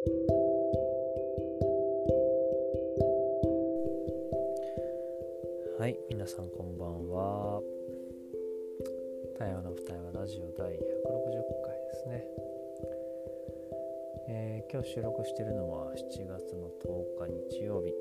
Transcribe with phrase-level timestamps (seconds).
[0.00, 0.08] は
[5.88, 7.60] い皆さんこんばんは。
[9.38, 10.80] 台湾の二重はラジオ第160回
[11.76, 12.24] ですね、
[14.30, 17.92] えー、今日収録しているのは7月の10日日曜日。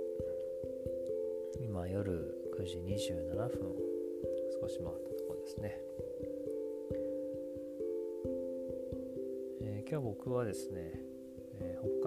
[1.66, 2.02] 今夜
[2.58, 3.76] 9時27分
[4.62, 5.78] 少し回ったところですね、
[9.64, 11.09] えー、今日僕はですね、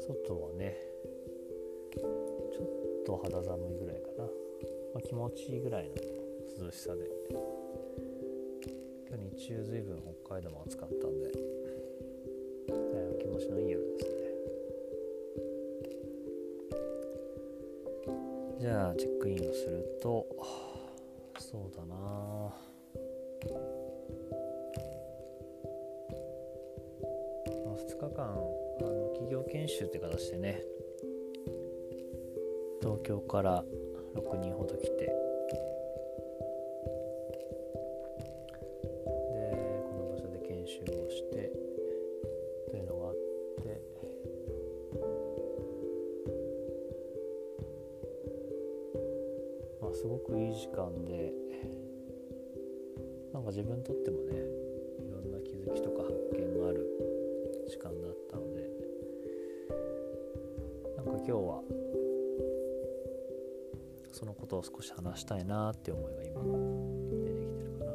[0.00, 0.76] 外はね
[1.94, 4.30] ちょっと肌寒いぐらいかな、ま
[4.98, 5.94] あ、気持ちいいぐらいの
[6.66, 7.04] 涼しさで。
[9.08, 11.30] 今日日中ずいぶん北海道も暑かったんで
[13.20, 14.16] 気持ちのいい夜ですね。
[18.60, 20.26] じゃあチェックインをすると
[21.38, 21.94] そうだな。
[27.64, 30.62] あ、2日間あの企業研修って形でね
[32.80, 33.64] 東京から
[34.14, 35.25] 6人ほど来て
[61.18, 61.62] 今日は
[64.12, 67.92] そのことを少し話したいなって思いが今出てきてるかな。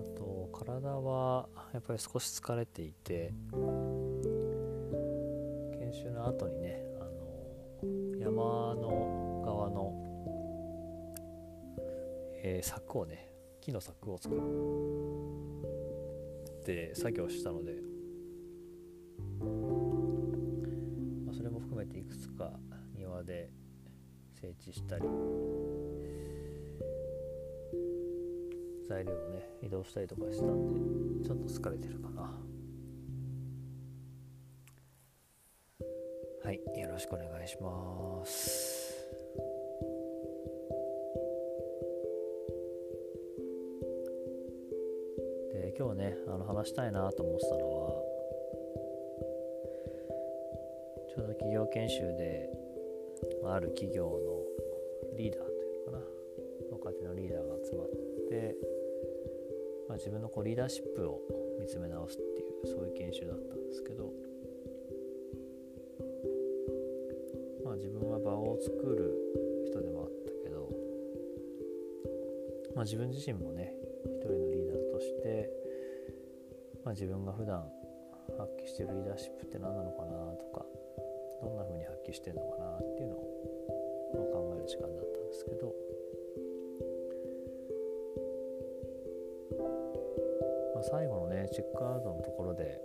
[0.00, 3.32] あと体はやっぱり少し疲れていて
[5.94, 9.92] 習の後にねあの山の側の、
[12.42, 13.30] えー、柵をね
[13.60, 15.13] 木の柵を作る。
[16.64, 17.74] って作業したので、
[21.26, 22.50] まあ、それも含めていくつか
[22.96, 23.50] 庭で
[24.40, 25.02] 整地したり
[28.88, 32.22] 材料をね移動したりとかしたんでちょっと疲れてるかな。
[36.44, 38.73] はいよろしくお願いします
[45.76, 48.14] 今日ねあの話したいなと思ってたのは
[51.10, 52.48] ちょうど企業研修で
[53.44, 56.04] ある企業のリーダーというのかな
[56.70, 57.88] 若手のリーダーが集まっ
[58.30, 58.56] て、
[59.88, 61.20] まあ、自分のこうリーダーシップを
[61.60, 64.12] 見つめ直すっていうそういう研修だったんですけど
[67.64, 69.12] まあ自分は場を作る
[69.66, 70.70] 人でもあったけど、
[72.76, 73.74] まあ、自分自身もね
[74.06, 75.63] 一人のリーダーとして、
[76.84, 77.64] まあ、自分が普段
[78.36, 80.64] 発揮してるリーダーシップって何なのかなとか
[81.42, 83.34] どんな風に発揮してるのかなっていうのを、
[84.14, 85.74] 考える時間だったんですけど、
[90.74, 92.80] まあ、最後のねチェックアウトのところで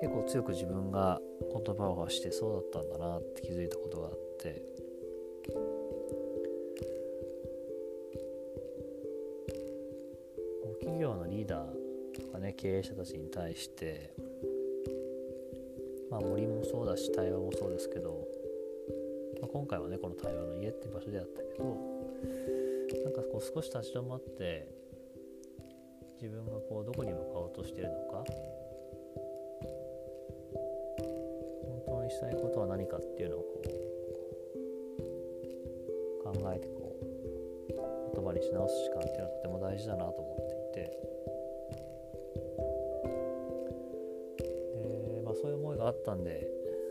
[0.00, 4.62] 結構強く自分が言葉を発してそうだったんだなって気づいたことがあって
[10.80, 14.14] 企業のリーダーとかね経営者たちに対して
[16.10, 18.26] まあ森もそうだし対話もそうですけど、
[19.40, 21.64] まあ、今回はねこの対話の家って場所であったけど
[23.04, 24.68] なんかこう少し立ち止まって
[26.22, 28.24] 自分がこうどこに向かおうとしてるのか
[31.66, 33.62] 本当にしたいことは何かっていうのをこ
[36.30, 37.04] う考えてこう
[38.14, 41.13] 言葉にし直す時間っていうのはとても大事だなと思っていて。
[45.84, 46.48] があったんで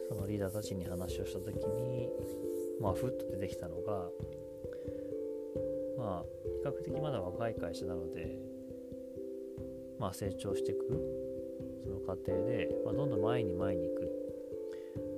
[0.07, 2.10] そのリーダーたちに話をした時に
[2.80, 4.10] まあふっと出てきたのが
[5.98, 8.38] まあ比較的まだ若い会社なので
[10.00, 10.80] まあ成長していく
[11.84, 14.12] その過程で、まあ、どんどん前に前に行く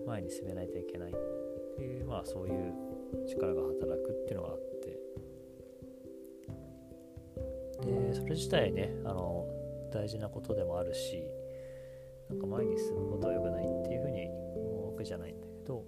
[0.08, 1.16] 前に進めないといけないっ
[1.76, 2.74] ていう、まあ、そういう
[3.28, 4.66] 力が働くっていうのがあって。
[7.86, 9.46] でそれ自体ねあの
[9.92, 11.24] 大事なことでもあるし
[12.30, 15.84] なんか前に進むことは良くないっていうふうに思うわけじゃないんだけど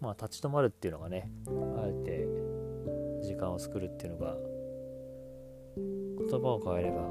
[0.00, 1.50] まあ立ち止まるっていうのがねあ
[1.86, 2.26] えて
[3.22, 4.36] 時間を作るっていうのが
[5.76, 7.02] 言葉を変えれば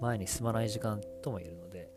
[0.00, 1.90] 前に進まない時間とも言えるので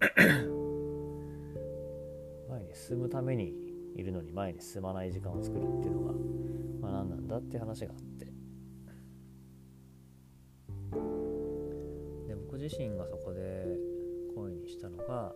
[2.48, 3.54] 前に進むために
[3.94, 6.12] いるのに前に進まない時間を作るっていうのが、
[6.80, 8.11] まあ、何なんだって話があって。
[12.62, 13.66] 自身がそこで
[14.36, 15.34] 声にしたのが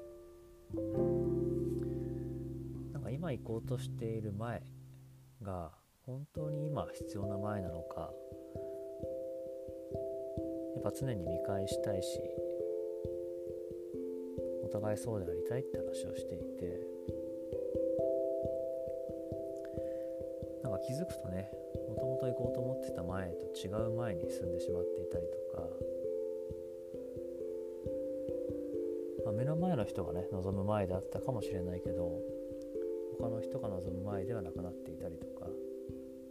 [2.92, 4.62] なんか今行こうとしている前
[5.42, 5.72] が
[6.04, 8.12] 本当に今必要な前なのか
[10.76, 12.20] やっぱ常に見返したいし
[14.64, 16.80] お互いそうでありたいって話をしていて
[20.62, 21.50] なんか気づくとね
[21.88, 25.35] もともと行こうと思ってた前と違う前に進んでしまっていたりと
[29.46, 32.20] の前の人がね望む前であったかもしれないけど
[33.18, 35.46] 他の人が望む前ではなくなっていたりとか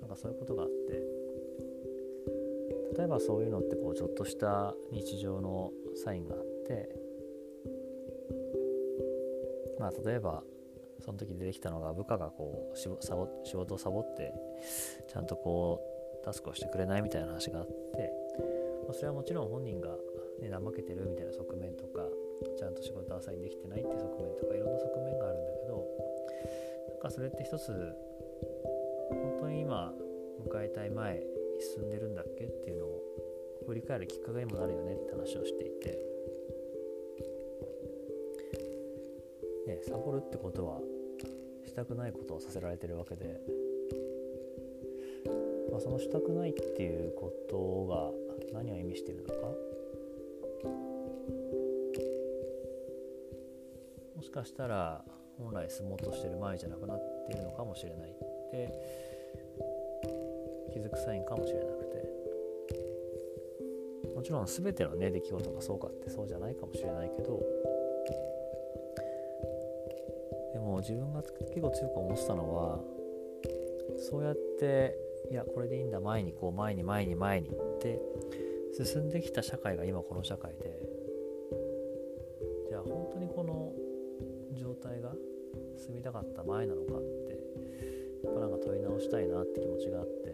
[0.01, 1.01] なんかそういうことがあって
[2.97, 6.89] 例えばそういうのってこうちょっとした日常のサインがあって
[9.79, 10.43] まあ例えば
[11.03, 12.87] その時出てきたのが部下がこう仕
[13.55, 14.33] 事をサボって
[15.07, 15.81] ちゃんとこ
[16.21, 17.71] うタスクをしてくれないみたいな話があって、
[18.87, 19.89] まあ、それはもちろん本人が、
[20.41, 22.01] ね、怠けてるみたいな側面とか
[22.57, 25.87] ちゃんと仕事アサインできてないっていう側面とかいろんな側面があるんだけど
[26.89, 27.71] なんかそれって一つ
[29.09, 29.93] 本当に今
[30.43, 31.23] 迎えたい前に
[31.75, 33.01] 進んでるんだっけっていうのを
[33.67, 35.99] 振り返るきっかけにもなるよねって話をしていて、
[39.67, 40.79] ね、サボるってことは
[41.65, 43.39] したくないことをさせられてるわけで、
[45.71, 48.11] まあ、そのしたくないっていうことが
[48.53, 49.35] 何を意味してるのか
[54.35, 55.01] かしたら
[55.37, 58.13] 本来住もうとしてる前じゃなくなっているのかもしれないっ
[58.51, 58.69] て
[60.73, 61.95] 気づくサインかもしれなくて。
[64.15, 67.43] もちろん全てのね出来事がそうかってそうじゃないかもしれないけど
[70.53, 72.79] でも自分が結構強く思ってたのは
[73.97, 74.97] そうやって
[75.29, 77.99] いやこれでいいんだ前にこう前に前に前にって
[78.81, 80.79] 進んできた社会が今この社会で
[82.69, 83.73] じゃあ本当にこの
[84.65, 85.13] 状態が
[85.77, 87.37] 住みたかった前なのかって
[88.23, 90.25] やっぱなんか問い直したいなって気持ちがあって。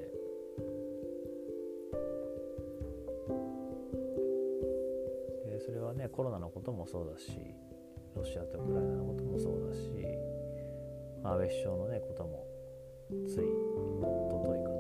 [5.52, 7.34] でそれはねコロナのこともそうだし
[8.16, 9.92] ロシアとウクライナのこともそうだし、
[11.24, 12.48] 安倍首相のねことも
[13.10, 14.80] つい一昨日かな。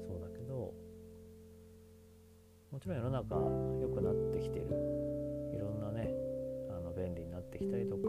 [0.00, 0.72] そうだけど
[2.72, 3.36] もちろん世の中
[3.82, 4.66] 良くなってきてる。
[5.54, 6.23] いろんなね
[6.94, 8.08] 便利になってきたりとか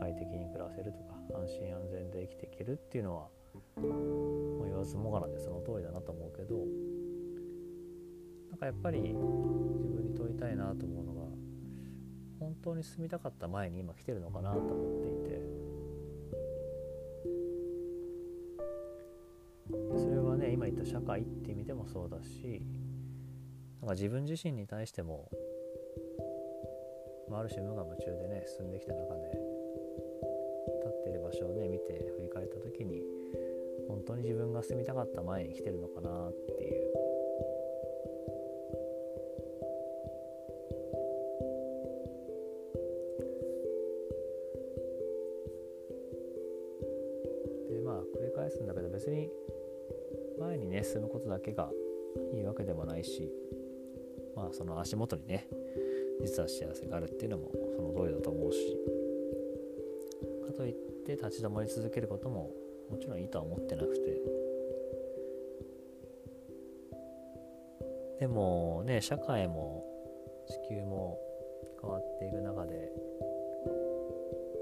[0.00, 3.28] 快適に暮らせるとか安心安全で生きていけるっていうのは
[3.76, 6.56] もう言わずもがなでその通りだなと思うけど
[8.50, 11.20] なんかやっぱり自分に問いたいなと思うのが
[12.40, 15.58] 本当に住みたかった前に今来てるのかなと思っていて
[19.98, 22.62] それはね今言った社会って意味でもそうだし
[23.80, 25.30] なんか自分自身に対しても、
[27.30, 29.28] まあ、ある種無我夢中でね進んできた中で
[30.80, 33.02] 立っている場所をね見て振り返った時に
[33.88, 36.88] 本当に自分が住みたかった前に来てるのかなっていう。
[47.70, 49.30] でまあ繰り返すんだけど別に
[50.38, 51.70] 前にね進むことだけが
[52.32, 53.30] いいわけでもないし
[54.34, 55.48] まあその足元にね
[56.20, 58.58] 実は幸せがあるっていうのもその通りだと思うし。
[60.48, 62.50] かといって立ち止まり続けることも
[62.90, 64.18] もちろんいいとは思ってなくて。
[68.20, 69.84] でもね社会も
[70.48, 71.20] 地球も
[71.80, 72.90] 変わっていく中で、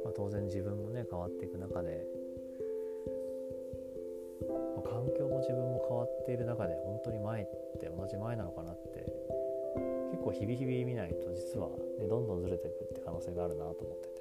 [0.05, 2.05] まあ、当然自分もね変わっていく中で、
[4.47, 7.47] まあ、環境も自分も変わっている中で本当に前っ
[7.81, 9.07] て同じ前なのかなって
[10.27, 11.69] 構日々日々見ないと実は、
[11.99, 14.17] ね、どんどんずれていくって可能性があるなと思ってて。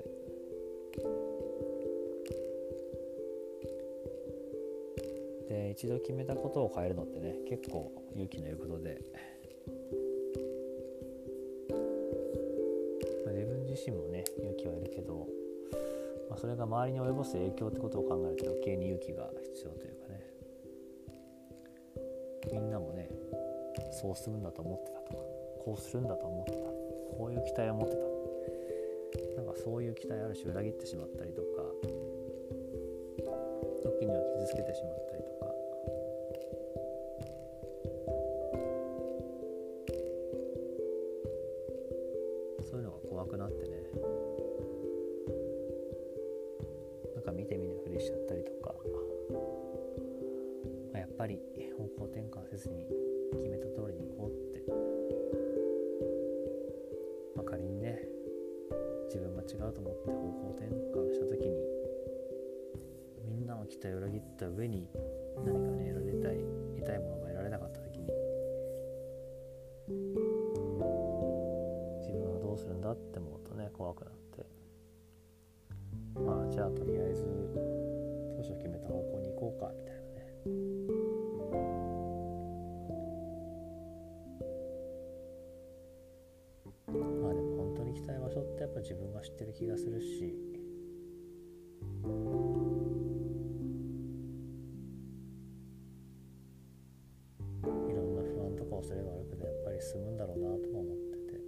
[5.49, 8.99] で一度決めたことを変えるのってね結構勇気のいることで、
[13.25, 15.27] まあ、自分自身もね勇気はいるけど、
[16.29, 20.25] まあ、それが周りに及ぼす影響ってことを考えると余計に勇気が必要というかね。
[22.51, 23.09] みんなもね
[23.91, 24.94] そうするんだと思って
[25.65, 26.57] こうするんだと思ってた。
[27.17, 28.15] こういう期待を持ってた。
[29.35, 31.47] なんかそういう期待ある種裏切ってしまったりとか
[33.83, 35.24] 時には傷つけてしまったり
[59.45, 61.55] 違うと思って方向転換した時に
[63.27, 64.89] みんなの期待を裏切った上に
[65.45, 66.37] 何かね得られたい
[66.77, 68.07] 得たいものが得られなかった時に
[72.01, 74.45] 自分はどうするんだって思うとね怖くなって。
[76.15, 77.23] まあじゃあとりあえず
[78.37, 80.05] 当初決めた方向に行こうかみたいなね。
[87.21, 87.54] まあでも
[87.95, 90.35] きたい場所ってやっぱ自分が知ってる気がするし。
[97.63, 101.39] いろんな不安とか恐れがあるけどやっぱり進むんだろうなとも思ってて。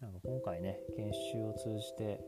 [0.00, 2.20] なんか今回ね研修を通じて、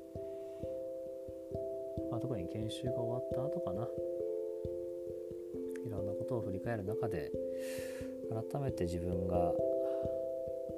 [2.10, 4.27] まあ、特に研修が終わった後かないろんな。
[6.28, 7.32] ことを振り返る中で
[8.52, 9.52] 改めて自分が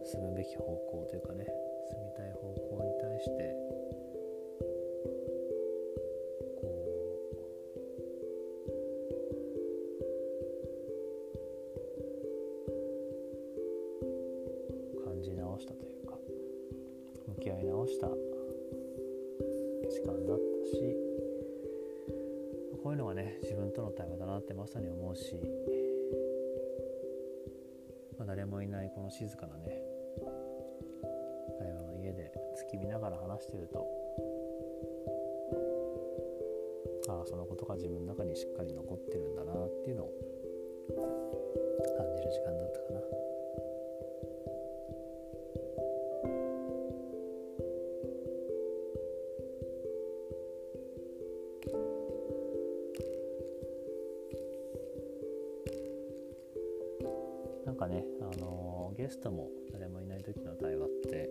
[0.06, 1.44] 進むべき方向というかね
[1.90, 2.38] 進みたい方
[2.78, 3.69] 向に対して
[25.10, 25.34] 思うし、
[28.18, 29.82] まあ、誰もいないこの静かなね
[31.58, 33.86] 台湾の家で月見ながら話してると
[37.08, 40.12] ああそのことが自分の中にしっかり残ってるんだなっていうのを
[41.96, 43.29] 感じる時間だったかな。
[57.80, 61.30] かね、あのゲストも誰もいない時の対話って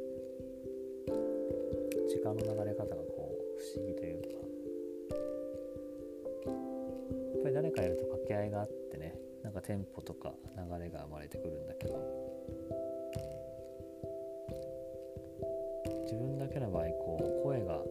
[2.09, 4.29] 時間の流れ方がこう不思議というか。
[6.49, 11.95] やっぱり誰かいると掛け合いがあってねなんかテンポとか流れが生まれてくるんだけど。
[16.03, 17.83] 自分だけの場合こう声が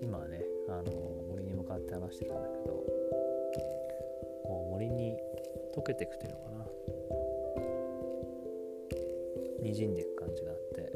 [0.00, 0.92] 今ね、あの
[1.28, 2.53] 森に向かって話してるんだけど
[5.74, 6.64] 溶けていくというのかな。
[9.60, 10.92] にじんでいく感じがあって。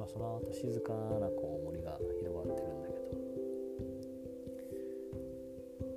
[0.00, 2.94] まあその後静かなこう森が広がってるんだけ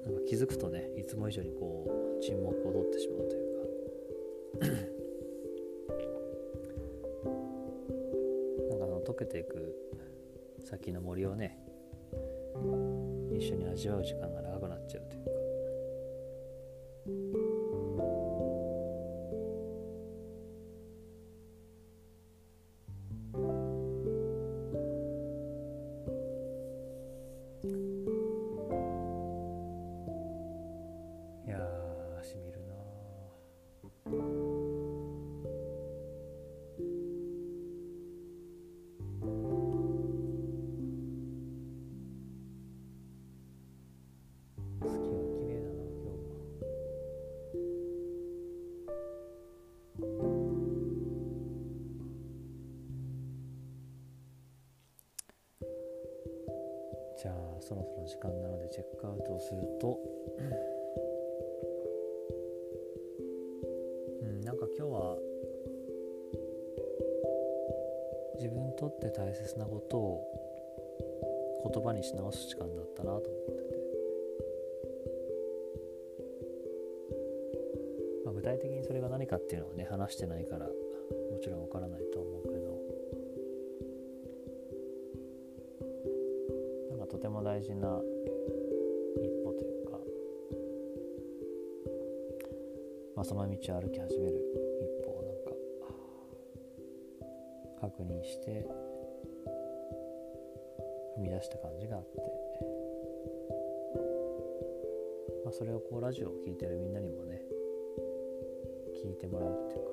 [0.06, 0.12] ど。
[0.12, 3.60] なんか気づくとねいつも以上にこう沈黙を取ってしまうというか。
[8.70, 9.76] なんかあの溶けていく
[10.64, 11.59] 先の森をね
[13.80, 15.39] 味わう時間が長くなっちゃうというか。
[57.62, 60.00] そろそろ時間なのでチェックアウトをすると。
[64.24, 64.42] うん。
[64.42, 65.18] なんか今日は
[68.38, 70.24] 自分にとって大切なことを
[71.72, 73.76] 言葉にし直す時間だったなと思ってて、
[78.26, 80.74] まあ、具体的にそれが何かっていうのはね話してないからも
[81.44, 82.59] ちろんわからないと思うけど。
[87.30, 88.02] ても大事な
[89.22, 90.00] 一歩というか、
[93.16, 94.36] まあ、その道を歩き始める
[94.82, 95.52] 一歩をなんか
[97.82, 98.66] 確認して
[101.20, 102.18] 踏み出した感じがあって、
[105.46, 107.44] まあ、それをこうラジオを聴いてるみんなにもね
[109.04, 109.92] 聞いてもらうっていうか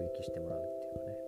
[0.00, 1.23] 目撃してもらうっていうかね。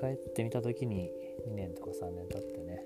[0.00, 1.12] 返ってみた時に
[1.46, 2.84] 2年とか3年経ってね。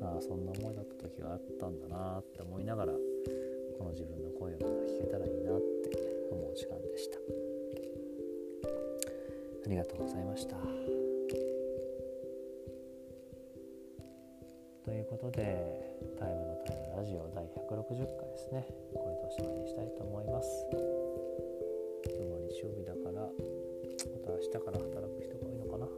[0.00, 5.90] ああそんな思いだった時があったんだなって思いながらこの自分の声を聞けたらいいなって
[6.30, 7.18] 思う時間でした。
[9.66, 10.56] ありがとうございました。
[14.84, 18.66] ということで「タイムのタイムラジオ」第160回ですね。
[18.94, 20.66] これでおしまいにしたいと思います。
[20.70, 20.80] 今
[22.24, 23.30] 日は日曜日だからま
[24.24, 25.37] た明日から働く人
[25.78, 25.90] かな。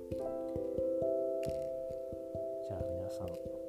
[2.66, 3.59] じゃあ皆さん。